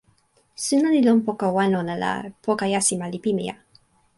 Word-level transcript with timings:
suno 0.65 0.87
li 0.93 1.01
lon 1.07 1.19
poka 1.27 1.47
wan 1.55 1.71
ona 1.81 1.95
la, 2.03 2.13
poka 2.45 2.65
jasima 2.73 3.05
li 3.11 3.19
pimeja. 3.25 3.55